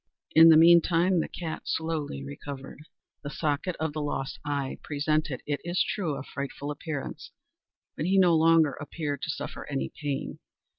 [0.33, 2.79] In the meantime the cat slowly recovered.
[3.21, 7.29] The socket of the lost eye presented, it is true, a frightful appearance,
[7.95, 10.39] but he no longer appeared to suffer any pain.